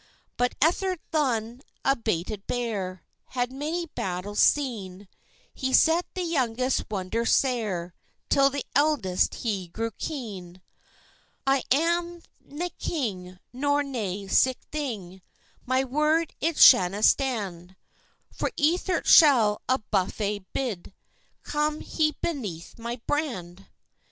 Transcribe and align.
But 0.35 0.55
Ethert 0.63 0.99
Lunn, 1.13 1.61
a 1.85 1.95
baited 1.95 2.47
bear, 2.47 3.03
Had 3.37 3.51
many 3.53 3.85
battles 3.85 4.39
seen; 4.39 5.07
He 5.53 5.73
set 5.73 6.07
the 6.15 6.23
youngest 6.23 6.85
wonder 6.89 7.23
sair, 7.23 7.93
Till 8.27 8.49
the 8.49 8.65
eldest 8.73 9.35
he 9.45 9.67
grew 9.67 9.91
keen. 9.91 10.63
"I 11.45 11.61
am 11.69 12.23
nae 12.43 12.69
king, 12.79 13.37
nor 13.53 13.83
nae 13.83 14.25
sic 14.25 14.57
thing: 14.71 15.21
My 15.67 15.83
word 15.83 16.33
it 16.41 16.57
shanna 16.57 17.03
stand! 17.03 17.75
For 18.31 18.49
Ethert 18.59 19.05
shall 19.05 19.61
a 19.69 19.77
buffet 19.91 20.47
bide, 20.51 20.93
Come 21.43 21.81
he 21.81 22.13
beneath 22.23 22.79
my 22.79 22.99
brand." 23.05 23.67